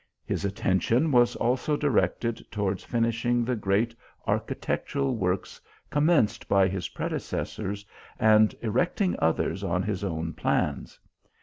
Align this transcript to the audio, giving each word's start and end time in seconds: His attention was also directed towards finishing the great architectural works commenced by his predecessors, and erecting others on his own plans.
His 0.25 0.45
attention 0.45 1.11
was 1.11 1.35
also 1.35 1.77
directed 1.77 2.43
towards 2.49 2.83
finishing 2.83 3.45
the 3.45 3.55
great 3.55 3.93
architectural 4.25 5.15
works 5.15 5.61
commenced 5.91 6.47
by 6.47 6.67
his 6.67 6.89
predecessors, 6.89 7.85
and 8.19 8.55
erecting 8.61 9.15
others 9.19 9.63
on 9.63 9.83
his 9.83 10.03
own 10.03 10.33
plans. 10.33 10.99